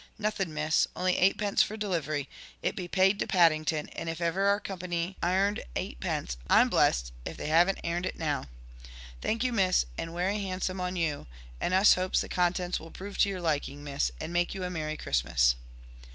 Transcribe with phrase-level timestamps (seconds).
[0.17, 0.87] "Nothing, miss.
[0.95, 2.27] Only eightpence for delivery.
[2.63, 7.37] It be paid to Paddington, and if ever our Company airned eightpence, I'm blessed if
[7.37, 8.45] they haven't airned it now.
[9.21, 11.27] Thank you, Miss, and werry handsome on you,
[11.59, 14.71] and us hopes the contents will prove to your liking, Miss, and make you a
[14.71, 15.53] merry Christmas."